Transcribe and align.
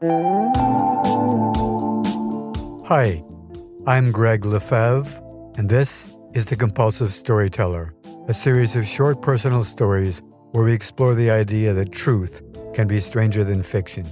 Hi, 0.00 0.06
I'm 3.84 4.12
Gregg 4.12 4.42
LeFevre, 4.42 5.58
and 5.58 5.68
this 5.68 6.16
is 6.34 6.46
The 6.46 6.54
Compulsive 6.54 7.10
Storyteller, 7.10 7.92
a 8.28 8.32
series 8.32 8.76
of 8.76 8.86
short 8.86 9.20
personal 9.22 9.64
stories 9.64 10.22
where 10.52 10.62
we 10.62 10.72
explore 10.72 11.16
the 11.16 11.32
idea 11.32 11.72
that 11.72 11.90
truth 11.90 12.42
can 12.74 12.86
be 12.86 13.00
stranger 13.00 13.42
than 13.42 13.64
fiction. 13.64 14.06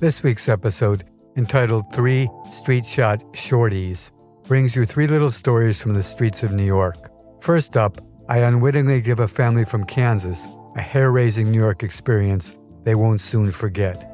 This 0.00 0.24
week's 0.24 0.48
episode, 0.48 1.04
entitled 1.36 1.84
Three 1.94 2.28
Street 2.50 2.84
Shot 2.84 3.20
Shorties, 3.32 4.10
brings 4.48 4.74
you 4.74 4.84
three 4.84 5.06
little 5.06 5.30
stories 5.30 5.80
from 5.80 5.94
the 5.94 6.02
streets 6.02 6.42
of 6.42 6.52
New 6.52 6.66
York. 6.66 6.96
First 7.42 7.76
up, 7.76 8.00
I 8.28 8.38
unwittingly 8.38 9.02
give 9.02 9.20
a 9.20 9.28
family 9.28 9.64
from 9.64 9.84
Kansas 9.84 10.48
a 10.74 10.80
hair 10.80 11.12
raising 11.12 11.52
New 11.52 11.60
York 11.60 11.84
experience 11.84 12.58
they 12.82 12.96
won't 12.96 13.20
soon 13.20 13.52
forget. 13.52 14.04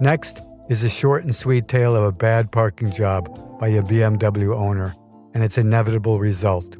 Next 0.00 0.40
is 0.68 0.84
a 0.84 0.88
short 0.88 1.24
and 1.24 1.34
sweet 1.34 1.68
tale 1.68 1.96
of 1.96 2.04
a 2.04 2.12
bad 2.12 2.52
parking 2.52 2.90
job 2.92 3.58
by 3.58 3.68
a 3.68 3.82
BMW 3.82 4.54
owner 4.54 4.94
and 5.34 5.42
its 5.42 5.58
inevitable 5.58 6.18
result. 6.18 6.76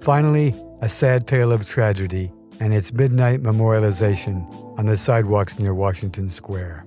Finally, 0.00 0.54
a 0.80 0.88
sad 0.88 1.26
tale 1.26 1.52
of 1.52 1.66
tragedy 1.66 2.32
and 2.60 2.72
its 2.72 2.92
midnight 2.92 3.40
memorialization 3.40 4.46
on 4.78 4.86
the 4.86 4.96
sidewalks 4.96 5.58
near 5.58 5.74
Washington 5.74 6.28
Square. 6.28 6.84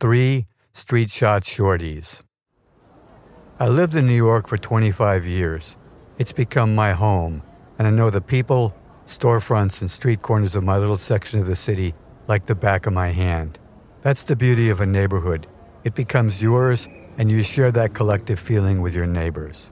Three 0.00 0.46
Street 0.72 1.10
Shot 1.10 1.42
Shorties. 1.42 2.22
I 3.60 3.68
lived 3.68 3.94
in 3.94 4.06
New 4.06 4.16
York 4.16 4.48
for 4.48 4.58
25 4.58 5.26
years. 5.26 5.76
It's 6.18 6.32
become 6.32 6.74
my 6.74 6.92
home, 6.92 7.42
and 7.78 7.86
I 7.86 7.90
know 7.90 8.10
the 8.10 8.20
people, 8.20 8.74
storefronts, 9.06 9.80
and 9.80 9.90
street 9.90 10.22
corners 10.22 10.54
of 10.54 10.64
my 10.64 10.78
little 10.78 10.96
section 10.96 11.40
of 11.40 11.46
the 11.46 11.56
city 11.56 11.94
like 12.28 12.46
the 12.46 12.54
back 12.54 12.86
of 12.86 12.92
my 12.92 13.08
hand. 13.08 13.58
That's 14.02 14.24
the 14.24 14.36
beauty 14.36 14.70
of 14.70 14.80
a 14.80 14.86
neighborhood. 14.86 15.46
It 15.84 15.94
becomes 15.94 16.42
yours, 16.42 16.88
and 17.18 17.30
you 17.30 17.42
share 17.42 17.72
that 17.72 17.94
collective 17.94 18.38
feeling 18.38 18.80
with 18.80 18.94
your 18.94 19.06
neighbors. 19.06 19.70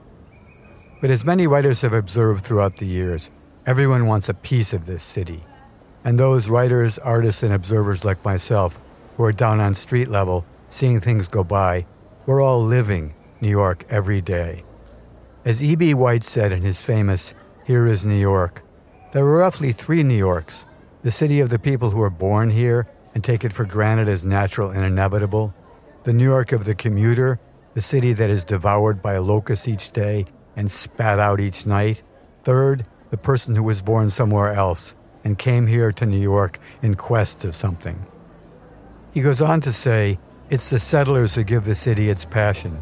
But 1.00 1.10
as 1.10 1.24
many 1.24 1.46
writers 1.46 1.80
have 1.82 1.94
observed 1.94 2.44
throughout 2.44 2.77
the 2.77 2.86
years, 2.86 3.30
everyone 3.66 4.06
wants 4.06 4.28
a 4.28 4.34
piece 4.34 4.72
of 4.72 4.86
this 4.86 5.02
city. 5.02 5.42
And 6.04 6.19
those 6.19 6.48
writers, 6.48 6.98
artists, 6.98 7.42
and 7.42 7.52
observers 7.52 8.04
like 8.04 8.24
myself, 8.24 8.80
who 9.16 9.24
are 9.24 9.32
down 9.32 9.60
on 9.60 9.74
street 9.74 10.08
level, 10.08 10.44
seeing 10.69 11.00
things 11.00 11.28
go 11.28 11.44
by, 11.44 11.86
we're 12.26 12.42
all 12.42 12.62
living 12.62 13.14
New 13.41 13.48
York 13.48 13.84
every 13.88 14.20
day. 14.20 14.62
As 15.44 15.62
E.B. 15.62 15.94
White 15.94 16.22
said 16.22 16.52
in 16.52 16.62
his 16.62 16.82
famous 16.82 17.34
Here 17.64 17.86
is 17.86 18.04
New 18.04 18.14
York, 18.20 18.62
there 19.12 19.25
are 19.25 19.39
roughly 19.39 19.72
three 19.72 20.03
New 20.03 20.16
Yorks 20.16 20.66
the 21.03 21.11
city 21.11 21.41
of 21.41 21.48
the 21.48 21.58
people 21.58 21.91
who 21.91 22.03
are 22.03 22.11
born 22.11 22.50
here 22.50 22.86
and 23.14 23.25
take 23.25 23.42
it 23.42 23.53
for 23.53 23.64
granted 23.64 24.06
as 24.06 24.25
natural 24.25 24.70
and 24.70 24.84
inevitable, 24.84 25.55
the 26.05 26.12
New 26.12 26.25
York 26.25 26.53
of 26.53 26.66
the 26.66 26.75
commuter, 26.75 27.41
the 27.72 27.81
city 27.81 28.12
that 28.12 28.28
is 28.28 28.44
devoured 28.44 29.00
by 29.00 29.14
a 29.14 29.22
locust 29.22 29.66
each 29.66 29.91
day 29.92 30.27
and 30.56 30.70
spat 30.70 31.19
out 31.19 31.41
each 31.41 31.66
night. 31.66 32.03
Third, 32.44 32.84
the 33.08 33.16
person 33.16 33.55
who 33.55 33.62
was 33.62 33.81
born 33.81 34.11
somewhere 34.11 34.53
else 34.53 34.94
and 35.25 35.38
came 35.38 35.66
here 35.66 35.91
to 35.92 36.06
New 36.06 36.20
York 36.20 36.58
in 36.83 36.94
quest 36.94 37.44
of 37.44 37.55
something. 37.55 38.05
He 39.12 39.22
goes 39.22 39.41
on 39.41 39.61
to 39.62 39.72
say, 39.72 40.19
it's 40.50 40.70
the 40.70 40.78
settlers 40.78 41.34
who 41.34 41.44
give 41.44 41.64
the 41.64 41.75
city 41.75 42.11
its 42.11 42.25
passion. 42.25 42.81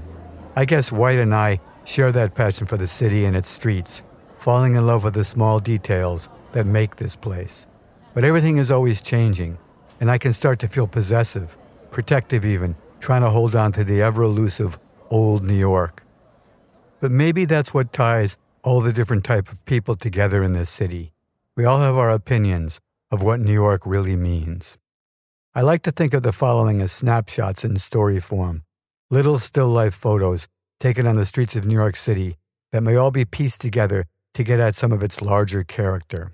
I 0.56 0.65
guess 0.65 0.91
White 0.91 1.19
and 1.19 1.34
I 1.34 1.61
share 1.84 2.12
that 2.12 2.34
passion 2.34 2.67
for 2.67 2.77
the 2.77 2.87
city 2.87 3.25
and 3.25 3.37
its 3.37 3.49
streets, 3.49 4.03
falling 4.39 4.77
in 4.77 4.86
love 4.86 5.05
with 5.05 5.14
the 5.14 5.25
small 5.25 5.58
details 5.58 6.28
that 6.53 6.64
make 6.64 6.97
this 6.97 7.17
place. 7.17 7.67
But 8.14 8.25
everything 8.25 8.58
is 8.58 8.70
always 8.70 9.03
changing, 9.03 9.58
and 10.00 10.11
I 10.11 10.19
can 10.19 10.33
start 10.33 10.58
to 10.61 10.69
feel 10.69 10.86
possessive, 10.86 11.58
protective 11.91 12.44
even, 12.44 12.77
trying 13.00 13.22
to 13.22 13.31
hold 13.31 13.54
on 13.54 13.72
to 13.72 13.84
the 13.84 14.03
ever 14.03 14.22
elusive 14.22 14.78
old 15.10 15.44
New 15.44 15.54
York. 15.54 16.04
But 17.00 17.10
maybe 17.10 17.44
that's 17.44 17.75
what 17.75 17.93
ties 17.93 18.37
all 18.62 18.81
the 18.81 18.93
different 18.93 19.25
type 19.25 19.49
of 19.49 19.65
people 19.66 19.97
together 19.97 20.43
in 20.43 20.53
this 20.53 20.70
city. 20.70 21.12
We 21.56 21.65
all 21.65 21.81
have 21.81 21.97
our 21.97 22.10
opinions 22.10 22.81
of 23.10 23.22
what 23.22 23.41
New 23.41 23.53
York 23.53 23.82
really 23.84 24.16
means. 24.16 24.76
I 25.55 25.62
like 25.62 25.82
to 25.82 25.91
think 25.91 26.15
of 26.15 26.22
the 26.22 26.32
following 26.32 26.81
as 26.82 26.93
snapshots 26.93 27.65
in 27.65 27.76
story 27.76 28.20
form, 28.20 28.62
little 29.10 29.38
still 29.38 29.69
life 29.69 29.94
photos 29.94 30.47
taken 30.78 31.06
on 31.06 31.16
the 31.16 31.25
streets 31.25 31.56
of 31.56 31.66
New 31.66 31.75
York 31.75 31.97
City 31.97 32.37
that 32.70 32.82
may 32.82 32.97
all 32.97 33.10
be 33.10 33.25
pieced 33.25 33.60
together 33.60 34.06
to 34.34 34.44
get 34.44 34.61
at 34.61 34.75
some 34.75 34.93
of 34.93 35.03
its 35.03 35.21
larger 35.21 35.65
character. 35.65 36.33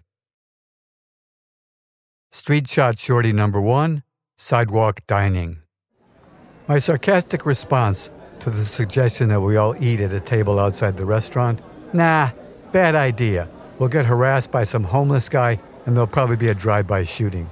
Street 2.30 2.68
shot 2.68 2.98
shorty 2.98 3.32
number 3.32 3.60
one 3.60 4.02
sidewalk 4.36 5.00
dining. 5.06 5.58
My 6.66 6.78
sarcastic 6.78 7.46
response 7.46 8.10
to 8.40 8.50
the 8.50 8.64
suggestion 8.64 9.28
that 9.28 9.40
we 9.40 9.56
all 9.56 9.76
eat 9.82 10.00
at 10.00 10.12
a 10.12 10.20
table 10.20 10.58
outside 10.58 10.96
the 10.96 11.04
restaurant 11.04 11.62
nah, 11.94 12.30
bad 12.72 12.94
idea. 12.94 13.48
We'll 13.78 13.88
get 13.88 14.04
harassed 14.04 14.50
by 14.50 14.64
some 14.64 14.84
homeless 14.84 15.28
guy 15.28 15.60
and 15.86 15.96
there'll 15.96 16.06
probably 16.08 16.36
be 16.36 16.48
a 16.48 16.54
drive 16.54 16.86
by 16.86 17.04
shooting. 17.04 17.48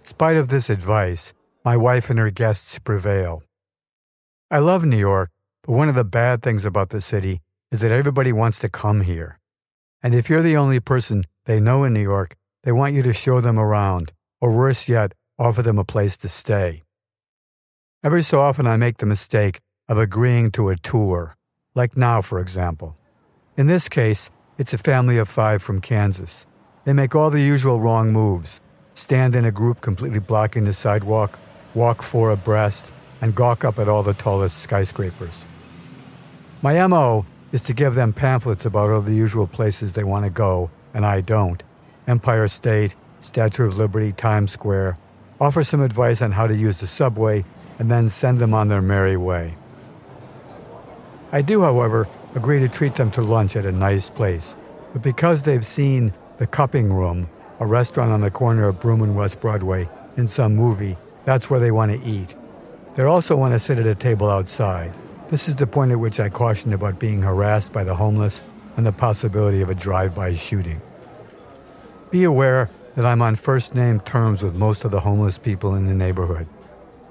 In 0.00 0.04
spite 0.04 0.36
of 0.36 0.48
this 0.48 0.70
advice, 0.70 1.32
my 1.64 1.76
wife 1.76 2.10
and 2.10 2.18
her 2.18 2.30
guests 2.30 2.78
prevail. 2.78 3.42
I 4.50 4.58
love 4.58 4.84
New 4.84 4.98
York, 4.98 5.30
but 5.62 5.72
one 5.72 5.88
of 5.88 5.94
the 5.94 6.04
bad 6.04 6.42
things 6.42 6.64
about 6.64 6.90
the 6.90 7.00
city 7.00 7.40
is 7.72 7.80
that 7.80 7.90
everybody 7.90 8.32
wants 8.32 8.60
to 8.60 8.68
come 8.68 9.00
here. 9.00 9.40
And 10.02 10.14
if 10.14 10.28
you're 10.28 10.42
the 10.42 10.56
only 10.56 10.80
person 10.80 11.24
they 11.44 11.60
know 11.60 11.84
in 11.84 11.92
New 11.92 12.02
York, 12.02 12.34
they 12.64 12.72
want 12.72 12.94
you 12.94 13.02
to 13.02 13.12
show 13.12 13.40
them 13.40 13.58
around, 13.58 14.12
or 14.40 14.52
worse 14.52 14.88
yet, 14.88 15.12
offer 15.38 15.62
them 15.62 15.78
a 15.78 15.84
place 15.84 16.16
to 16.18 16.28
stay. 16.28 16.82
Every 18.04 18.22
so 18.22 18.40
often, 18.40 18.66
I 18.66 18.76
make 18.76 18.98
the 18.98 19.06
mistake 19.06 19.60
of 19.88 19.98
agreeing 19.98 20.50
to 20.52 20.68
a 20.68 20.76
tour, 20.76 21.36
like 21.74 21.96
now, 21.96 22.22
for 22.22 22.40
example. 22.40 22.96
In 23.56 23.66
this 23.66 23.88
case, 23.88 24.30
it's 24.58 24.72
a 24.72 24.78
family 24.78 25.18
of 25.18 25.28
five 25.28 25.62
from 25.62 25.80
Kansas. 25.80 26.46
They 26.84 26.92
make 26.92 27.14
all 27.14 27.30
the 27.30 27.40
usual 27.40 27.80
wrong 27.80 28.12
moves 28.12 28.60
stand 28.94 29.34
in 29.34 29.44
a 29.44 29.52
group 29.52 29.80
completely 29.80 30.18
blocking 30.18 30.64
the 30.64 30.72
sidewalk, 30.72 31.38
walk 31.74 32.02
four 32.02 32.30
abreast, 32.30 32.92
and 33.20 33.34
gawk 33.34 33.64
up 33.64 33.78
at 33.78 33.88
all 33.88 34.02
the 34.02 34.14
tallest 34.14 34.58
skyscrapers. 34.58 35.44
My 36.62 36.86
MO 36.86 37.26
is 37.56 37.62
to 37.62 37.72
give 37.72 37.94
them 37.94 38.12
pamphlets 38.12 38.66
about 38.66 38.90
all 38.90 39.00
the 39.00 39.14
usual 39.14 39.46
places 39.46 39.94
they 39.94 40.04
want 40.04 40.26
to 40.26 40.30
go, 40.30 40.70
and 40.92 41.06
I 41.06 41.22
don't 41.22 41.62
Empire 42.06 42.48
State, 42.48 42.94
Statue 43.20 43.64
of 43.64 43.78
Liberty, 43.78 44.12
Times 44.12 44.52
Square, 44.52 44.98
offer 45.40 45.64
some 45.64 45.80
advice 45.80 46.20
on 46.20 46.32
how 46.32 46.46
to 46.46 46.54
use 46.54 46.80
the 46.80 46.86
subway, 46.86 47.46
and 47.78 47.90
then 47.90 48.10
send 48.10 48.36
them 48.38 48.52
on 48.52 48.68
their 48.68 48.82
merry 48.82 49.16
way. 49.16 49.54
I 51.32 51.40
do, 51.40 51.62
however, 51.62 52.06
agree 52.34 52.60
to 52.60 52.68
treat 52.68 52.94
them 52.94 53.10
to 53.12 53.22
lunch 53.22 53.56
at 53.56 53.64
a 53.64 53.72
nice 53.72 54.10
place, 54.10 54.54
but 54.92 55.02
because 55.02 55.42
they've 55.42 55.64
seen 55.64 56.12
The 56.36 56.46
Cupping 56.46 56.92
Room, 56.92 57.26
a 57.58 57.66
restaurant 57.66 58.12
on 58.12 58.20
the 58.20 58.30
corner 58.30 58.68
of 58.68 58.80
Broome 58.80 59.00
and 59.00 59.16
West 59.16 59.40
Broadway, 59.40 59.88
in 60.18 60.28
some 60.28 60.54
movie, 60.54 60.98
that's 61.24 61.48
where 61.48 61.60
they 61.60 61.70
want 61.70 61.90
to 61.90 62.06
eat. 62.06 62.36
They 62.96 63.04
also 63.04 63.34
want 63.34 63.54
to 63.54 63.58
sit 63.58 63.78
at 63.78 63.86
a 63.86 63.94
table 63.94 64.28
outside. 64.28 64.94
This 65.28 65.48
is 65.48 65.56
the 65.56 65.66
point 65.66 65.90
at 65.90 65.98
which 65.98 66.20
I 66.20 66.28
cautioned 66.28 66.72
about 66.72 67.00
being 67.00 67.22
harassed 67.22 67.72
by 67.72 67.82
the 67.82 67.96
homeless 67.96 68.44
and 68.76 68.86
the 68.86 68.92
possibility 68.92 69.60
of 69.60 69.70
a 69.70 69.74
drive 69.74 70.14
by 70.14 70.32
shooting. 70.32 70.80
Be 72.12 72.22
aware 72.22 72.70
that 72.94 73.04
I'm 73.04 73.20
on 73.20 73.34
first 73.34 73.74
name 73.74 73.98
terms 74.00 74.44
with 74.44 74.54
most 74.54 74.84
of 74.84 74.92
the 74.92 75.00
homeless 75.00 75.36
people 75.36 75.74
in 75.74 75.86
the 75.86 75.94
neighborhood. 75.94 76.46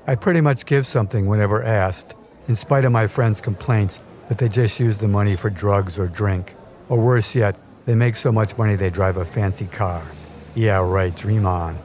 I 0.07 0.15
pretty 0.15 0.39
much 0.39 0.65
give 0.65 0.85
something 0.85 1.25
whenever 1.25 1.61
asked, 1.61 2.15
in 2.47 2.55
spite 2.55 2.85
of 2.85 2.93
my 2.93 3.07
friends' 3.07 3.41
complaints 3.41 3.99
that 4.29 4.37
they 4.37 4.47
just 4.47 4.79
use 4.79 4.97
the 4.97 5.09
money 5.09 5.35
for 5.35 5.49
drugs 5.49 5.99
or 5.99 6.07
drink. 6.07 6.55
Or 6.87 6.99
worse 7.01 7.35
yet, 7.35 7.57
they 7.85 7.95
make 7.95 8.15
so 8.15 8.31
much 8.31 8.57
money 8.57 8.75
they 8.75 8.89
drive 8.89 9.17
a 9.17 9.25
fancy 9.25 9.67
car. 9.67 10.05
Yeah, 10.53 10.78
right, 10.78 11.13
dream 11.13 11.45
on. 11.45 11.78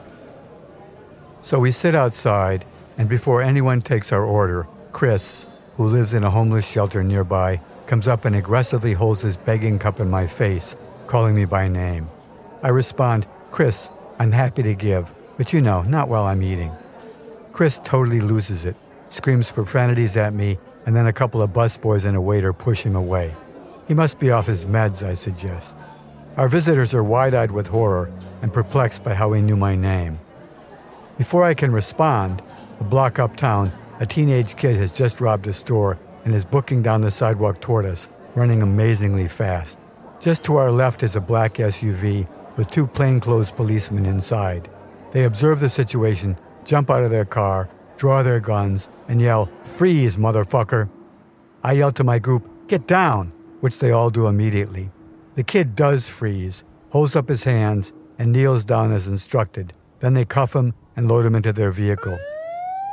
So 1.41 1.59
we 1.59 1.71
sit 1.71 1.93
outside, 1.93 2.65
and 2.97 3.09
before 3.09 3.41
anyone 3.41 3.81
takes 3.81 4.13
our 4.13 4.23
order, 4.23 4.67
Chris, 4.93 5.45
who 5.75 5.87
lives 5.87 6.13
in 6.13 6.23
a 6.23 6.29
homeless 6.29 6.69
shelter 6.69 7.03
nearby, 7.03 7.61
comes 7.85 8.07
up 8.07 8.25
and 8.25 8.35
aggressively 8.35 8.93
holds 8.93 9.21
his 9.21 9.37
begging 9.37 9.79
cup 9.79 9.99
in 9.99 10.09
my 10.09 10.27
face, 10.27 10.75
calling 11.07 11.35
me 11.35 11.45
by 11.45 11.67
name. 11.67 12.09
I 12.63 12.69
respond, 12.69 13.27
Chris, 13.51 13.89
I'm 14.19 14.31
happy 14.31 14.63
to 14.63 14.75
give, 14.75 15.13
but 15.37 15.51
you 15.53 15.61
know, 15.61 15.81
not 15.81 16.07
while 16.07 16.25
I'm 16.25 16.43
eating. 16.43 16.71
Chris 17.51 17.79
totally 17.83 18.21
loses 18.21 18.65
it, 18.65 18.75
screams 19.09 19.51
profanities 19.51 20.15
at 20.15 20.33
me, 20.33 20.57
and 20.85 20.95
then 20.95 21.07
a 21.07 21.13
couple 21.13 21.41
of 21.41 21.51
busboys 21.51 22.05
and 22.05 22.15
a 22.15 22.21
waiter 22.21 22.53
push 22.53 22.81
him 22.83 22.95
away. 22.95 23.33
He 23.87 23.93
must 23.93 24.19
be 24.19 24.31
off 24.31 24.47
his 24.47 24.65
meds, 24.65 25.05
I 25.05 25.13
suggest. 25.13 25.75
Our 26.37 26.47
visitors 26.47 26.93
are 26.93 27.03
wide 27.03 27.33
eyed 27.33 27.51
with 27.51 27.67
horror 27.67 28.09
and 28.41 28.53
perplexed 28.53 29.03
by 29.03 29.15
how 29.15 29.33
he 29.33 29.41
knew 29.41 29.57
my 29.57 29.75
name. 29.75 30.19
Before 31.17 31.43
I 31.43 31.53
can 31.53 31.71
respond, 31.71 32.41
a 32.79 32.83
block 32.83 33.19
uptown, 33.19 33.71
a 34.01 34.05
teenage 34.05 34.55
kid 34.55 34.75
has 34.77 34.93
just 34.93 35.21
robbed 35.21 35.47
a 35.47 35.53
store 35.53 35.99
and 36.25 36.33
is 36.33 36.43
booking 36.43 36.81
down 36.81 37.01
the 37.01 37.11
sidewalk 37.11 37.61
toward 37.61 37.85
us, 37.85 38.09
running 38.33 38.63
amazingly 38.63 39.27
fast. 39.27 39.79
Just 40.19 40.43
to 40.43 40.55
our 40.55 40.71
left 40.71 41.03
is 41.03 41.15
a 41.15 41.21
black 41.21 41.53
SUV 41.53 42.27
with 42.57 42.71
two 42.71 42.87
plainclothes 42.87 43.51
policemen 43.51 44.07
inside. 44.07 44.67
They 45.11 45.25
observe 45.25 45.59
the 45.59 45.69
situation, 45.69 46.35
jump 46.65 46.89
out 46.89 47.03
of 47.03 47.11
their 47.11 47.25
car, 47.25 47.69
draw 47.95 48.23
their 48.23 48.39
guns, 48.39 48.89
and 49.07 49.21
yell, 49.21 49.51
Freeze, 49.63 50.17
motherfucker! 50.17 50.89
I 51.63 51.73
yell 51.73 51.91
to 51.91 52.03
my 52.03 52.17
group, 52.17 52.49
Get 52.67 52.87
down! 52.87 53.31
which 53.59 53.77
they 53.77 53.91
all 53.91 54.09
do 54.09 54.25
immediately. 54.25 54.89
The 55.35 55.43
kid 55.43 55.75
does 55.75 56.09
freeze, 56.09 56.63
holds 56.89 57.15
up 57.15 57.29
his 57.29 57.43
hands, 57.43 57.93
and 58.17 58.31
kneels 58.31 58.63
down 58.63 58.91
as 58.93 59.07
instructed. 59.07 59.73
Then 59.99 60.15
they 60.15 60.25
cuff 60.25 60.55
him 60.55 60.73
and 60.95 61.07
load 61.07 61.23
him 61.23 61.35
into 61.35 61.53
their 61.53 61.69
vehicle. 61.69 62.17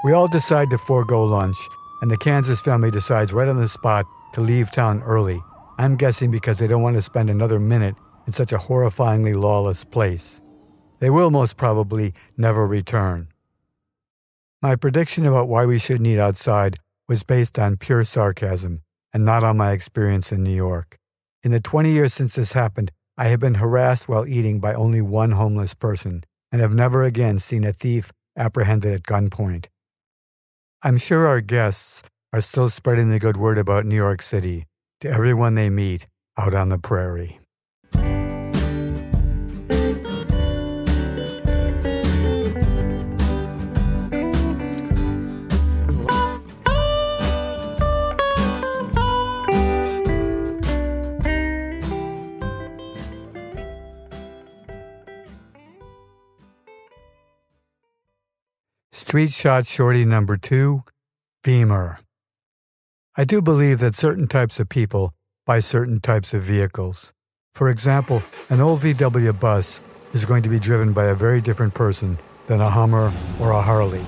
We 0.05 0.13
all 0.13 0.29
decide 0.29 0.71
to 0.71 0.79
forego 0.79 1.25
lunch, 1.25 1.57
and 2.03 2.11
the 2.11 2.17
Kansas 2.17 2.61
family 2.61 2.89
decides 2.89 3.33
right 3.33 3.49
on 3.49 3.57
the 3.57 3.69
spot 3.69 4.07
to 4.33 4.41
leave 4.41 4.71
town 4.71 5.03
early. 5.03 5.43
I'm 5.77 5.97
guessing 5.97 6.31
because 6.31 6.61
they 6.61 6.69
don't 6.69 6.83
want 6.83 6.95
to 6.95 7.03
spend 7.03 7.31
another 7.31 7.59
minute 7.59 7.97
in 8.25 8.33
such 8.33 8.53
a 8.53 8.59
horrifyingly 8.59 9.35
lawless 9.41 9.83
place. 9.83 10.41
They 11.01 11.11
will 11.11 11.33
most 11.33 11.57
probably 11.57 12.15
never 12.37 12.65
return. 12.65 13.29
My 14.63 14.77
prediction 14.77 15.27
about 15.27 15.49
why 15.49 15.67
we 15.67 15.81
shouldn't 15.81 16.07
eat 16.07 16.21
outside 16.21 16.77
was 17.09 17.25
based 17.25 17.59
on 17.59 17.77
pure 17.77 18.05
sarcasm 18.05 18.83
and 19.13 19.25
not 19.25 19.43
on 19.43 19.57
my 19.57 19.73
experience 19.73 20.31
in 20.31 20.45
New 20.45 20.55
York. 20.55 20.97
In 21.43 21.51
the 21.51 21.61
20 21.61 21.91
years 21.91 22.15
since 22.15 22.37
this 22.37 22.53
happened, 22.53 22.93
I 23.17 23.29
have 23.29 23.41
been 23.41 23.55
harassed 23.55 24.09
while 24.09 24.27
eating 24.27 24.61
by 24.61 24.75
only 24.75 25.03
one 25.03 25.33
homeless 25.33 25.75
person 25.75 26.23
and 26.53 26.61
have 26.61 26.73
never 26.73 27.03
again 27.03 27.41
seen 27.41 27.65
a 27.65 27.73
thief 27.73 28.13
apprehended 28.37 28.93
at 28.93 29.03
gunpoint. 29.03 29.67
I'm 30.81 30.97
sure 30.97 31.27
our 31.27 31.41
guests 31.41 32.05
are 32.33 32.41
still 32.41 32.69
spreading 32.69 33.11
the 33.11 33.19
good 33.19 33.37
word 33.37 33.59
about 33.59 33.85
New 33.85 33.97
York 33.97 34.23
City 34.23 34.65
to 35.01 35.11
everyone 35.11 35.57
they 35.57 35.71
meet 35.71 36.07
out 36.39 36.55
on 36.55 36.69
the 36.69 36.79
prairie. 36.79 37.41
Street 59.09 59.33
Shot 59.33 59.65
Shorty 59.65 60.05
number 60.05 60.37
two, 60.37 60.83
Beamer. 61.43 61.99
I 63.17 63.25
do 63.25 63.41
believe 63.41 63.79
that 63.79 63.95
certain 63.95 64.29
types 64.29 64.61
of 64.61 64.69
people 64.69 65.15
buy 65.47 65.61
certain 65.61 65.99
types 65.99 66.35
of 66.35 66.43
vehicles. 66.43 67.15
For 67.55 67.71
example, 67.71 68.23
an 68.51 68.61
old 68.61 68.81
VW 68.81 69.41
bus 69.41 69.81
is 70.13 70.27
going 70.27 70.43
to 70.43 70.51
be 70.51 70.59
driven 70.59 70.93
by 70.93 71.07
a 71.07 71.15
very 71.15 71.41
different 71.41 71.73
person 71.73 72.19
than 72.49 72.61
a 72.61 72.69
Hummer 72.69 73.11
or 73.41 73.53
a 73.53 73.63
Harley. 73.63 74.05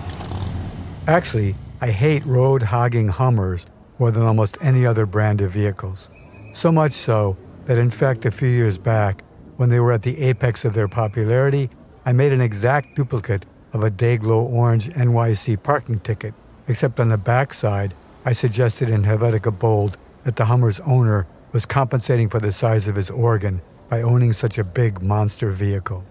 Actually, 1.07 1.55
I 1.81 1.87
hate 1.87 2.23
road 2.27 2.63
hogging 2.63 3.09
Hummers 3.09 3.67
more 3.99 4.11
than 4.11 4.25
almost 4.25 4.59
any 4.61 4.85
other 4.85 5.07
brand 5.07 5.41
of 5.41 5.53
vehicles. 5.53 6.11
So 6.53 6.71
much 6.71 6.93
so 6.93 7.39
that, 7.65 7.79
in 7.79 7.89
fact, 7.89 8.27
a 8.27 8.31
few 8.31 8.51
years 8.51 8.77
back, 8.77 9.23
when 9.57 9.71
they 9.71 9.81
were 9.81 9.93
at 9.93 10.03
the 10.03 10.21
apex 10.21 10.67
of 10.67 10.75
their 10.75 10.89
popularity, 10.89 11.71
I 12.05 12.13
made 12.13 12.35
an 12.35 12.43
exact 12.43 12.97
duplicate 12.97 13.47
of 13.73 13.83
a 13.83 13.91
Dayglow 13.91 14.51
orange 14.51 14.89
NYC 14.91 15.63
parking 15.63 16.01
ticket, 16.01 16.35
except 16.69 17.01
on 17.01 17.09
the 17.09 17.19
backside 17.19 17.95
I 18.25 18.33
suggested 18.33 18.91
in 18.91 19.05
Helvetica 19.05 19.57
Bold 19.57 19.97
that 20.25 20.37
the 20.37 20.45
Hummer's 20.45 20.81
owner 20.81 21.27
was 21.53 21.67
compensating 21.67 22.29
for 22.29 22.39
the 22.39 22.53
size 22.53 22.87
of 22.87 22.97
his 22.97 23.11
organ 23.11 23.63
by 23.89 24.03
owning 24.03 24.33
such 24.33 24.59
a 24.59 24.65
big 24.65 25.03
monster 25.03 25.51
vehicle. 25.51 26.05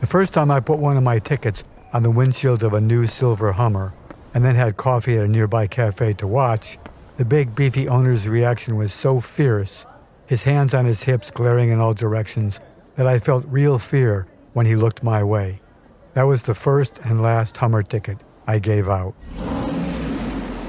The 0.00 0.06
first 0.06 0.32
time 0.32 0.50
I 0.50 0.60
put 0.60 0.78
one 0.78 0.96
of 0.96 1.02
my 1.02 1.18
tickets 1.18 1.64
on 1.92 2.02
the 2.02 2.10
windshield 2.10 2.62
of 2.62 2.72
a 2.72 2.80
new 2.80 3.06
silver 3.06 3.52
Hummer 3.52 3.94
and 4.34 4.44
then 4.44 4.54
had 4.54 4.76
coffee 4.76 5.16
at 5.16 5.24
a 5.24 5.28
nearby 5.28 5.66
cafe 5.66 6.12
to 6.14 6.26
watch, 6.26 6.78
the 7.16 7.24
big 7.24 7.54
beefy 7.54 7.88
owner's 7.88 8.28
reaction 8.28 8.76
was 8.76 8.92
so 8.92 9.20
fierce, 9.20 9.86
his 10.26 10.44
hands 10.44 10.74
on 10.74 10.84
his 10.84 11.02
hips 11.02 11.30
glaring 11.30 11.70
in 11.70 11.80
all 11.80 11.94
directions, 11.94 12.60
that 12.96 13.06
I 13.06 13.18
felt 13.18 13.44
real 13.46 13.78
fear 13.78 14.26
when 14.52 14.66
he 14.66 14.76
looked 14.76 15.02
my 15.02 15.22
way. 15.22 15.60
That 16.18 16.26
was 16.26 16.42
the 16.42 16.54
first 16.54 16.98
and 17.04 17.22
last 17.22 17.56
Hummer 17.58 17.84
ticket 17.84 18.18
I 18.48 18.58
gave 18.58 18.88
out. 18.88 19.14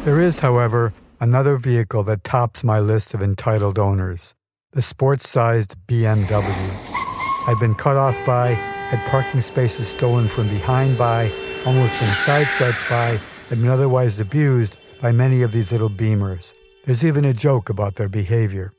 There 0.05 0.19
is, 0.19 0.41
however, 0.41 0.93
another 1.19 1.57
vehicle 1.57 2.03
that 2.03 2.23
tops 2.23 2.63
my 2.63 2.79
list 2.79 3.15
of 3.15 3.23
entitled 3.23 3.79
owners 3.79 4.35
the 4.73 4.83
sports 4.83 5.27
sized 5.27 5.75
BMW. 5.87 7.47
I've 7.47 7.59
been 7.59 7.73
cut 7.73 7.97
off 7.97 8.15
by, 8.27 8.49
had 8.51 9.03
parking 9.09 9.41
spaces 9.41 9.87
stolen 9.87 10.27
from 10.27 10.47
behind 10.49 10.99
by, 10.99 11.31
almost 11.65 11.99
been 11.99 12.09
sideswiped 12.09 12.87
by, 12.87 13.19
and 13.49 13.59
been 13.59 13.71
otherwise 13.71 14.19
abused 14.19 14.77
by 15.01 15.11
many 15.11 15.41
of 15.41 15.51
these 15.51 15.71
little 15.71 15.89
beamers. 15.89 16.53
There's 16.85 17.03
even 17.03 17.25
a 17.25 17.33
joke 17.33 17.69
about 17.69 17.95
their 17.95 18.07
behavior. 18.07 18.71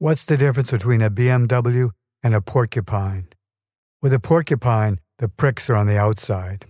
What's 0.00 0.26
the 0.26 0.36
difference 0.36 0.70
between 0.70 1.00
a 1.00 1.10
BMW 1.10 1.92
and 2.22 2.34
a 2.34 2.42
porcupine? 2.42 3.28
With 4.02 4.12
a 4.12 4.20
porcupine, 4.20 5.00
the 5.18 5.28
pricks 5.28 5.70
are 5.70 5.76
on 5.76 5.86
the 5.86 5.98
outside. 5.98 6.66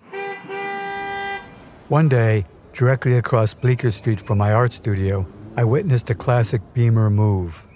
One 1.88 2.08
day, 2.08 2.44
Directly 2.76 3.16
across 3.16 3.54
Bleecker 3.54 3.90
Street 3.90 4.20
from 4.20 4.36
my 4.36 4.52
art 4.52 4.70
studio, 4.70 5.26
I 5.56 5.64
witnessed 5.64 6.10
a 6.10 6.14
classic 6.14 6.60
Beamer 6.74 7.08
move. 7.08 7.66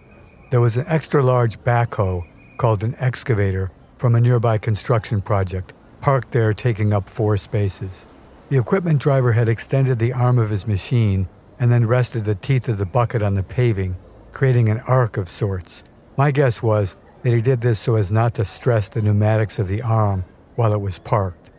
There 0.51 0.61
was 0.61 0.77
an 0.77 0.85
extra 0.89 1.23
large 1.23 1.59
backhoe 1.61 2.23
called 2.59 2.85
an 2.85 2.95
excavator 2.99 3.71
from 3.97 4.15
a 4.15 4.21
nearby 4.21 4.59
construction 4.59 5.23
project, 5.23 5.73
parked 6.03 6.33
there 6.33 6.53
taking 6.53 6.93
up 6.93 7.09
four 7.09 7.39
spaces. 7.39 8.07
The 8.51 8.59
equipment 8.59 9.01
driver 9.01 9.33
had 9.33 9.49
extended 9.49 9.99
the 9.99 10.13
arm 10.13 10.39
of 10.39 10.51
his 10.51 10.67
machine 10.67 11.27
and 11.59 11.73
then 11.73 11.87
rested 11.87 12.25
the 12.25 12.35
teeth 12.35 12.69
of 12.69 12.77
the 12.77 12.85
bucket 12.85 13.23
on 13.23 13.37
the 13.37 13.43
paving, 13.43 13.97
creating 14.33 14.69
an 14.69 14.81
arc 14.81 15.17
of 15.17 15.31
sorts. 15.31 15.83
My 16.19 16.31
guess 16.31 16.63
was 16.63 16.95
that 17.23 17.33
he 17.33 17.41
did 17.41 17.63
this 17.63 17.79
so 17.79 17.95
as 17.95 18.13
not 18.13 18.35
to 18.35 18.45
stress 18.45 18.91
the 18.91 19.01
pneumatics 19.01 19.59
of 19.59 19.69
the 19.69 19.81
arm 19.81 20.27
while 20.61 20.75
it 20.75 20.81
was 20.83 20.99
parked. 20.99 21.51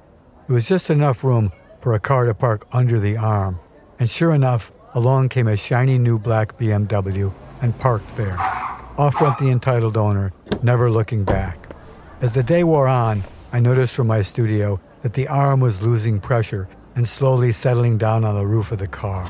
It 0.47 0.51
was 0.51 0.67
just 0.67 0.91
enough 0.91 1.23
room 1.23 1.51
for 1.79 1.95
a 1.95 1.99
car 1.99 2.27
to 2.27 2.35
park 2.35 2.67
under 2.71 2.99
the 2.99 3.17
arm, 3.17 3.59
and 3.97 4.07
sure 4.07 4.31
enough, 4.31 4.71
along 4.93 5.29
came 5.29 5.47
a 5.47 5.57
shiny 5.57 5.97
new 5.97 6.19
black 6.19 6.55
BMW 6.59 7.33
and 7.63 7.75
parked 7.79 8.15
there. 8.15 8.37
Off 8.99 9.19
went 9.19 9.39
the 9.39 9.49
entitled 9.49 9.97
owner, 9.97 10.31
never 10.61 10.91
looking 10.91 11.23
back. 11.23 11.57
As 12.21 12.35
the 12.35 12.43
day 12.43 12.63
wore 12.63 12.87
on, 12.87 13.23
I 13.51 13.59
noticed 13.59 13.95
from 13.95 14.05
my 14.05 14.21
studio 14.21 14.79
that 15.01 15.13
the 15.13 15.27
arm 15.27 15.61
was 15.61 15.81
losing 15.81 16.19
pressure 16.19 16.69
and 16.93 17.07
slowly 17.07 17.51
settling 17.51 17.97
down 17.97 18.23
on 18.23 18.35
the 18.35 18.45
roof 18.45 18.71
of 18.71 18.77
the 18.77 18.87
car. 18.87 19.27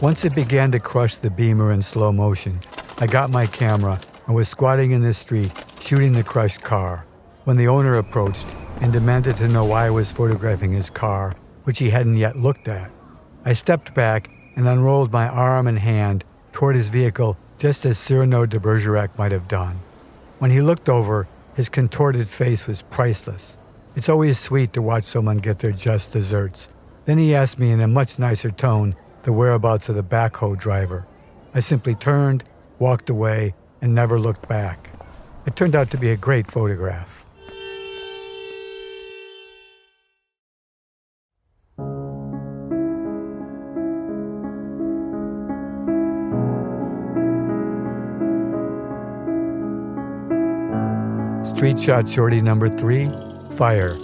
Once 0.00 0.24
it 0.24 0.34
began 0.34 0.72
to 0.72 0.80
crush 0.80 1.18
the 1.18 1.30
beamer 1.30 1.70
in 1.70 1.82
slow 1.82 2.12
motion, 2.12 2.58
I 2.96 3.08
got 3.08 3.28
my 3.28 3.46
camera 3.46 4.00
and 4.26 4.34
was 4.34 4.48
squatting 4.48 4.92
in 4.92 5.02
the 5.02 5.12
street 5.12 5.52
shooting 5.80 6.14
the 6.14 6.24
crushed 6.24 6.62
car. 6.62 7.06
When 7.46 7.56
the 7.56 7.68
owner 7.68 7.94
approached, 7.94 8.48
and 8.80 8.92
demanded 8.92 9.36
to 9.36 9.46
know 9.46 9.64
why 9.64 9.86
I 9.86 9.90
was 9.90 10.10
photographing 10.10 10.72
his 10.72 10.90
car, 10.90 11.36
which 11.62 11.78
he 11.78 11.90
hadn't 11.90 12.16
yet 12.16 12.34
looked 12.34 12.66
at. 12.66 12.90
I 13.44 13.52
stepped 13.52 13.94
back 13.94 14.28
and 14.56 14.66
unrolled 14.66 15.12
my 15.12 15.28
arm 15.28 15.68
and 15.68 15.78
hand 15.78 16.24
toward 16.50 16.74
his 16.74 16.88
vehicle 16.88 17.36
just 17.56 17.86
as 17.86 17.98
Cyrano 17.98 18.46
de 18.46 18.58
Bergerac 18.58 19.16
might 19.16 19.30
have 19.30 19.46
done. 19.46 19.78
When 20.40 20.50
he 20.50 20.60
looked 20.60 20.88
over, 20.88 21.28
his 21.54 21.68
contorted 21.68 22.26
face 22.26 22.66
was 22.66 22.82
priceless. 22.82 23.58
It's 23.94 24.08
always 24.08 24.40
sweet 24.40 24.72
to 24.72 24.82
watch 24.82 25.04
someone 25.04 25.38
get 25.38 25.60
their 25.60 25.70
just 25.70 26.12
desserts. 26.12 26.68
Then 27.04 27.16
he 27.16 27.36
asked 27.36 27.60
me 27.60 27.70
in 27.70 27.80
a 27.80 27.86
much 27.86 28.18
nicer 28.18 28.50
tone 28.50 28.96
the 29.22 29.32
whereabouts 29.32 29.88
of 29.88 29.94
the 29.94 30.02
backhoe 30.02 30.58
driver. 30.58 31.06
I 31.54 31.60
simply 31.60 31.94
turned, 31.94 32.42
walked 32.80 33.08
away, 33.08 33.54
and 33.80 33.94
never 33.94 34.18
looked 34.18 34.48
back. 34.48 34.90
It 35.46 35.54
turned 35.54 35.76
out 35.76 35.92
to 35.92 35.96
be 35.96 36.10
a 36.10 36.16
great 36.16 36.48
photograph. 36.50 37.25
Street 51.56 51.78
shot 51.78 52.06
shorty 52.06 52.42
number 52.42 52.68
three 52.68 53.08
fire. 53.52 53.96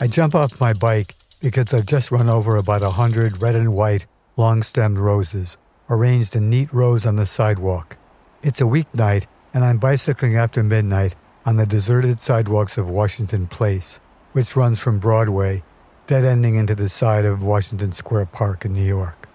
I 0.00 0.06
jump 0.06 0.36
off 0.36 0.60
my 0.60 0.72
bike 0.72 1.16
because 1.40 1.74
I've 1.74 1.84
just 1.84 2.12
run 2.12 2.30
over 2.30 2.54
about 2.54 2.80
a 2.80 2.90
hundred 2.90 3.42
red 3.42 3.56
and 3.56 3.74
white 3.74 4.06
long 4.36 4.62
stemmed 4.62 4.98
roses 4.98 5.58
arranged 5.90 6.36
in 6.36 6.48
neat 6.48 6.72
rows 6.72 7.06
on 7.06 7.16
the 7.16 7.26
sidewalk. 7.26 7.96
It's 8.44 8.60
a 8.60 8.64
weeknight 8.64 9.26
and 9.52 9.64
I'm 9.64 9.78
bicycling 9.78 10.36
after 10.36 10.62
midnight 10.62 11.16
on 11.44 11.56
the 11.56 11.66
deserted 11.66 12.20
sidewalks 12.20 12.78
of 12.78 12.88
Washington 12.88 13.48
Place, 13.48 13.98
which 14.30 14.54
runs 14.54 14.78
from 14.78 15.00
Broadway, 15.00 15.64
dead 16.06 16.24
ending 16.24 16.54
into 16.54 16.76
the 16.76 16.88
side 16.88 17.24
of 17.24 17.42
Washington 17.42 17.90
Square 17.90 18.26
Park 18.26 18.64
in 18.64 18.74
New 18.74 18.86
York. 18.86 19.28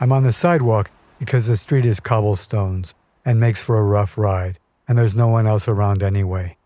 I'm 0.00 0.10
on 0.10 0.24
the 0.24 0.32
sidewalk 0.32 0.90
because 1.20 1.46
the 1.46 1.56
street 1.56 1.86
is 1.86 2.00
cobblestones 2.00 2.92
and 3.24 3.38
makes 3.38 3.62
for 3.62 3.78
a 3.78 3.84
rough 3.84 4.18
ride. 4.18 4.58
And 4.88 4.96
there's 4.96 5.16
no 5.16 5.28
one 5.28 5.46
else 5.46 5.68
around 5.68 6.02
anyway. 6.02 6.56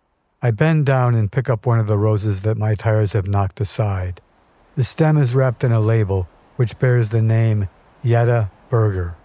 I 0.42 0.50
bend 0.50 0.86
down 0.86 1.14
and 1.14 1.32
pick 1.32 1.50
up 1.50 1.66
one 1.66 1.78
of 1.78 1.86
the 1.86 1.98
roses 1.98 2.42
that 2.42 2.56
my 2.56 2.74
tires 2.74 3.12
have 3.12 3.26
knocked 3.26 3.60
aside. 3.60 4.20
The 4.76 4.84
stem 4.84 5.18
is 5.18 5.34
wrapped 5.34 5.64
in 5.64 5.72
a 5.72 5.80
label 5.80 6.28
which 6.56 6.78
bears 6.78 7.10
the 7.10 7.22
name 7.22 7.68
Yetta 8.02 8.50
Berger. 8.68 9.16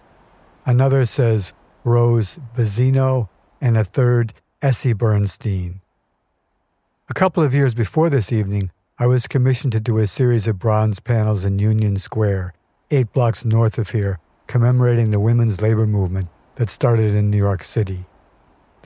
Another 0.64 1.04
says 1.04 1.54
Rose 1.84 2.38
Bassino, 2.54 3.28
and 3.60 3.76
a 3.76 3.84
third 3.84 4.32
Essie 4.60 4.92
Bernstein. 4.92 5.80
A 7.08 7.14
couple 7.14 7.42
of 7.42 7.54
years 7.54 7.74
before 7.74 8.10
this 8.10 8.32
evening, 8.32 8.70
I 8.98 9.06
was 9.06 9.28
commissioned 9.28 9.72
to 9.72 9.80
do 9.80 9.98
a 9.98 10.06
series 10.06 10.48
of 10.48 10.58
bronze 10.58 10.98
panels 10.98 11.44
in 11.44 11.58
Union 11.58 11.96
Square, 11.96 12.54
eight 12.90 13.12
blocks 13.12 13.44
north 13.44 13.78
of 13.78 13.90
here, 13.90 14.18
commemorating 14.46 15.10
the 15.10 15.20
women's 15.20 15.60
labor 15.60 15.86
movement 15.86 16.28
that 16.56 16.70
started 16.70 17.14
in 17.14 17.30
New 17.30 17.36
York 17.36 17.62
City. 17.62 18.06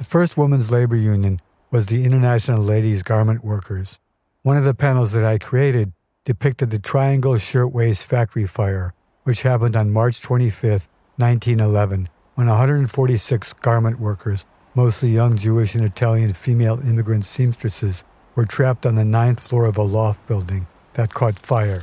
The 0.00 0.06
first 0.06 0.38
women's 0.38 0.70
labor 0.70 0.96
union 0.96 1.42
was 1.70 1.84
the 1.84 2.06
International 2.06 2.62
Ladies 2.62 3.02
Garment 3.02 3.44
Workers. 3.44 4.00
One 4.42 4.56
of 4.56 4.64
the 4.64 4.72
panels 4.72 5.12
that 5.12 5.26
I 5.26 5.36
created 5.36 5.92
depicted 6.24 6.70
the 6.70 6.78
Triangle 6.78 7.36
Shirtwaist 7.36 8.06
Factory 8.06 8.46
Fire, 8.46 8.94
which 9.24 9.42
happened 9.42 9.76
on 9.76 9.90
March 9.90 10.22
25, 10.22 10.88
1911, 11.18 12.08
when 12.34 12.46
146 12.46 13.52
garment 13.52 14.00
workers, 14.00 14.46
mostly 14.74 15.10
young 15.10 15.36
Jewish 15.36 15.74
and 15.74 15.84
Italian 15.84 16.32
female 16.32 16.80
immigrant 16.80 17.26
seamstresses, 17.26 18.02
were 18.34 18.46
trapped 18.46 18.86
on 18.86 18.94
the 18.94 19.04
ninth 19.04 19.46
floor 19.46 19.66
of 19.66 19.76
a 19.76 19.82
loft 19.82 20.26
building 20.26 20.66
that 20.94 21.12
caught 21.12 21.38
fire. 21.38 21.82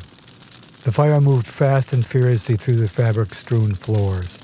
The 0.85 0.91
fire 0.91 1.21
moved 1.21 1.45
fast 1.45 1.93
and 1.93 2.03
furiously 2.03 2.55
through 2.55 2.77
the 2.77 2.87
fabric 2.87 3.35
strewn 3.35 3.75
floors. 3.75 4.39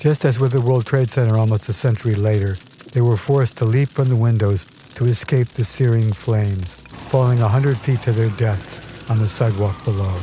Just 0.00 0.24
as 0.24 0.40
with 0.40 0.50
the 0.50 0.60
World 0.60 0.84
Trade 0.84 1.12
Center 1.12 1.38
almost 1.38 1.68
a 1.68 1.72
century 1.72 2.16
later, 2.16 2.58
they 2.92 3.00
were 3.00 3.16
forced 3.16 3.58
to 3.58 3.64
leap 3.64 3.90
from 3.90 4.08
the 4.08 4.16
windows 4.16 4.66
to 4.94 5.06
escape 5.06 5.48
the 5.48 5.64
searing 5.64 6.12
flames, 6.12 6.76
falling 7.08 7.40
a 7.42 7.48
hundred 7.48 7.78
feet 7.78 8.02
to 8.02 8.12
their 8.12 8.30
deaths 8.30 8.80
on 9.10 9.18
the 9.18 9.28
sidewalk 9.28 9.84
below. 9.84 10.16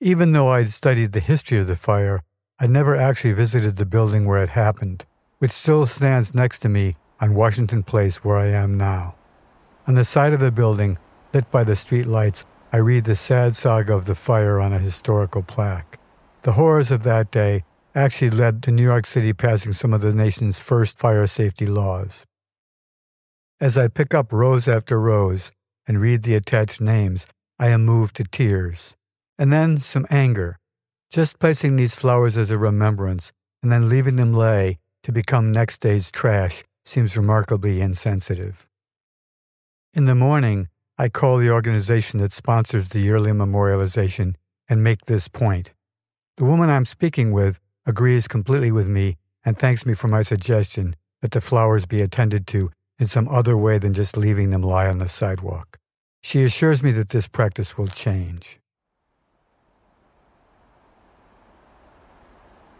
Even 0.00 0.32
though 0.32 0.48
I'd 0.48 0.70
studied 0.70 1.12
the 1.12 1.20
history 1.20 1.58
of 1.58 1.66
the 1.66 1.76
fire, 1.76 2.22
I 2.60 2.66
never 2.66 2.94
actually 2.94 3.32
visited 3.32 3.76
the 3.76 3.86
building 3.86 4.26
where 4.26 4.42
it 4.42 4.50
happened 4.50 5.04
which 5.38 5.52
still 5.52 5.86
stands 5.86 6.34
next 6.34 6.60
to 6.60 6.68
me 6.68 6.96
on 7.20 7.34
Washington 7.34 7.82
Place 7.82 8.24
where 8.24 8.36
I 8.36 8.46
am 8.46 8.76
now. 8.76 9.14
On 9.86 9.94
the 9.94 10.04
side 10.04 10.32
of 10.32 10.40
the 10.40 10.52
building, 10.52 10.98
lit 11.32 11.50
by 11.50 11.64
the 11.64 11.76
street 11.76 12.06
lights, 12.06 12.44
I 12.72 12.78
read 12.78 13.04
the 13.04 13.14
sad 13.14 13.56
saga 13.56 13.94
of 13.94 14.04
the 14.04 14.14
fire 14.14 14.60
on 14.60 14.72
a 14.72 14.78
historical 14.78 15.42
plaque. 15.42 15.98
The 16.42 16.52
horrors 16.52 16.90
of 16.90 17.04
that 17.04 17.30
day 17.30 17.64
actually 17.98 18.30
led 18.30 18.62
to 18.62 18.70
New 18.70 18.82
York 18.82 19.06
City 19.06 19.32
passing 19.32 19.72
some 19.72 19.92
of 19.92 20.00
the 20.00 20.14
nation's 20.14 20.58
first 20.60 20.98
fire 20.98 21.26
safety 21.26 21.66
laws. 21.66 22.24
As 23.60 23.76
I 23.76 23.88
pick 23.88 24.14
up 24.14 24.32
rows 24.32 24.68
after 24.68 25.00
rows 25.00 25.50
and 25.86 26.00
read 26.00 26.22
the 26.22 26.34
attached 26.34 26.80
names, 26.80 27.26
I 27.58 27.68
am 27.68 27.84
moved 27.84 28.16
to 28.16 28.24
tears. 28.24 28.94
And 29.38 29.52
then 29.52 29.78
some 29.78 30.06
anger. 30.10 30.58
Just 31.10 31.38
placing 31.38 31.76
these 31.76 31.94
flowers 31.94 32.36
as 32.36 32.50
a 32.50 32.58
remembrance 32.58 33.32
and 33.62 33.72
then 33.72 33.88
leaving 33.88 34.16
them 34.16 34.32
lay 34.32 34.78
to 35.02 35.10
become 35.10 35.50
next 35.50 35.78
day's 35.78 36.12
trash 36.12 36.62
seems 36.84 37.16
remarkably 37.16 37.80
insensitive. 37.80 38.68
In 39.94 40.04
the 40.04 40.14
morning, 40.14 40.68
I 40.98 41.08
call 41.08 41.38
the 41.38 41.50
organization 41.50 42.20
that 42.20 42.32
sponsors 42.32 42.90
the 42.90 43.00
yearly 43.00 43.32
memorialization 43.32 44.34
and 44.68 44.84
make 44.84 45.06
this 45.06 45.28
point. 45.28 45.72
The 46.36 46.44
woman 46.44 46.70
I'm 46.70 46.84
speaking 46.84 47.32
with 47.32 47.58
agrees 47.88 48.28
completely 48.28 48.70
with 48.70 48.86
me 48.86 49.16
and 49.44 49.58
thanks 49.58 49.84
me 49.84 49.94
for 49.94 50.06
my 50.06 50.22
suggestion 50.22 50.94
that 51.22 51.32
the 51.32 51.40
flowers 51.40 51.86
be 51.86 52.00
attended 52.00 52.46
to 52.46 52.70
in 53.00 53.08
some 53.08 53.28
other 53.28 53.56
way 53.56 53.78
than 53.78 53.92
just 53.92 54.16
leaving 54.16 54.50
them 54.50 54.62
lie 54.62 54.86
on 54.86 54.98
the 54.98 55.08
sidewalk. 55.08 55.78
She 56.22 56.44
assures 56.44 56.84
me 56.84 56.92
that 56.92 57.08
this 57.08 57.26
practice 57.26 57.76
will 57.76 57.88
change. 57.88 58.60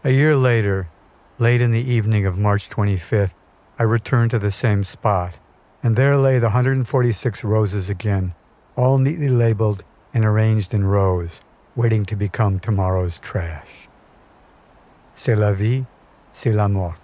A 0.05 0.11
year 0.11 0.37
later, 0.37 0.87
Late 1.39 1.61
in 1.61 1.71
the 1.71 1.89
evening 1.89 2.25
of 2.25 2.37
March 2.37 2.69
25th, 2.69 3.33
I 3.77 3.83
returned 3.83 4.31
to 4.31 4.39
the 4.39 4.51
same 4.51 4.83
spot, 4.83 5.39
and 5.81 5.95
there 5.95 6.17
lay 6.17 6.37
the 6.37 6.47
146 6.47 7.45
roses 7.45 7.89
again, 7.89 8.35
all 8.75 8.97
neatly 8.97 9.29
labeled 9.29 9.85
and 10.13 10.25
arranged 10.25 10.73
in 10.73 10.83
rows, 10.83 11.39
waiting 11.77 12.03
to 12.07 12.17
become 12.17 12.59
tomorrow's 12.59 13.19
trash. 13.19 13.88
C'est 15.21 15.35
la 15.35 15.51
vie, 15.51 15.83
c'est 16.31 16.53
la 16.53 16.69
mort. 16.69 16.95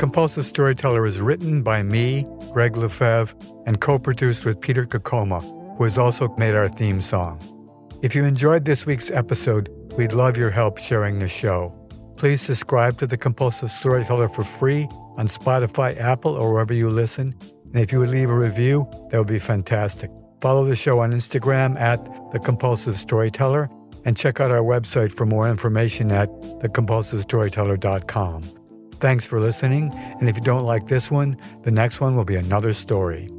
Compulsive 0.00 0.46
Storyteller 0.46 1.04
is 1.04 1.20
written 1.20 1.62
by 1.62 1.82
me, 1.82 2.24
Gregg 2.54 2.72
LeFevre, 2.72 3.34
and 3.66 3.82
co 3.82 3.98
produced 3.98 4.46
with 4.46 4.58
Peter 4.58 4.86
Kokoma, 4.86 5.42
who 5.76 5.84
has 5.84 5.98
also 5.98 6.34
made 6.38 6.54
our 6.54 6.70
theme 6.70 7.02
song. 7.02 7.38
If 8.00 8.14
you 8.14 8.24
enjoyed 8.24 8.64
this 8.64 8.86
week's 8.86 9.10
episode, 9.10 9.68
we'd 9.98 10.14
love 10.14 10.38
your 10.38 10.48
help 10.48 10.78
sharing 10.78 11.18
the 11.18 11.28
show. 11.28 11.76
Please 12.16 12.40
subscribe 12.40 12.96
to 12.96 13.06
The 13.06 13.18
Compulsive 13.18 13.70
Storyteller 13.70 14.30
for 14.30 14.42
free 14.42 14.88
on 15.18 15.28
Spotify, 15.28 16.00
Apple, 16.00 16.34
or 16.34 16.50
wherever 16.50 16.72
you 16.72 16.88
listen. 16.88 17.34
And 17.66 17.76
if 17.76 17.92
you 17.92 17.98
would 17.98 18.08
leave 18.08 18.30
a 18.30 18.38
review, 18.38 18.88
that 19.10 19.18
would 19.18 19.26
be 19.26 19.38
fantastic. 19.38 20.10
Follow 20.40 20.64
the 20.64 20.76
show 20.76 21.00
on 21.00 21.12
Instagram 21.12 21.78
at 21.78 22.02
The 22.32 22.38
Compulsive 22.38 22.96
Storyteller 22.96 23.68
and 24.06 24.16
check 24.16 24.40
out 24.40 24.50
our 24.50 24.62
website 24.62 25.12
for 25.12 25.26
more 25.26 25.46
information 25.46 26.10
at 26.10 26.30
thecompulsivestoryteller.com. 26.62 28.59
Thanks 29.00 29.26
for 29.26 29.40
listening, 29.40 29.90
and 30.20 30.28
if 30.28 30.36
you 30.36 30.42
don't 30.42 30.64
like 30.64 30.86
this 30.86 31.10
one, 31.10 31.38
the 31.62 31.70
next 31.70 32.02
one 32.02 32.16
will 32.16 32.24
be 32.24 32.36
another 32.36 32.74
story. 32.74 33.30